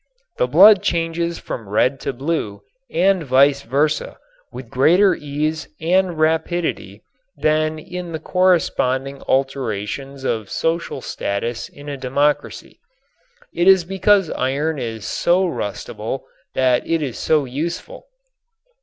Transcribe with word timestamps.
The 0.37 0.47
blood 0.47 0.81
changes 0.81 1.37
from 1.37 1.69
red 1.69 1.99
to 1.99 2.11
blue 2.11 2.63
and 2.89 3.21
vice 3.23 3.61
versa 3.61 4.17
with 4.51 4.71
greater 4.71 5.13
ease 5.13 5.67
and 5.79 6.17
rapidity 6.17 7.03
than 7.37 7.77
in 7.77 8.11
the 8.11 8.17
corresponding 8.19 9.21
alternations 9.21 10.23
of 10.23 10.49
social 10.49 11.01
status 11.01 11.69
in 11.69 11.87
a 11.87 11.97
democracy. 11.97 12.79
It 13.53 13.67
is 13.67 13.85
because 13.85 14.31
iron 14.31 14.79
is 14.79 15.05
so 15.05 15.45
rustable 15.45 16.23
that 16.55 16.87
it 16.87 17.03
is 17.03 17.19
so 17.19 17.45
useful. 17.45 18.07